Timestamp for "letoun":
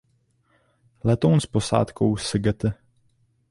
1.03-1.39